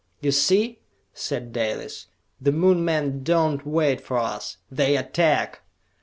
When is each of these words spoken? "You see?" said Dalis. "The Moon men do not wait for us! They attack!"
"You 0.19 0.31
see?" 0.31 0.79
said 1.13 1.53
Dalis. 1.53 2.07
"The 2.41 2.51
Moon 2.51 2.83
men 2.83 3.21
do 3.21 3.33
not 3.35 3.67
wait 3.67 4.01
for 4.01 4.17
us! 4.17 4.57
They 4.71 4.97
attack!" 4.97 5.61